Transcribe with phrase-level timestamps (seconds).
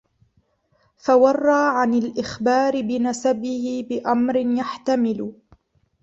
[0.97, 5.33] فَوَرَّى عَنْ الْإِخْبَارِ بِنَسَبِهِ بِأَمْرٍ يَحْتَمِلُ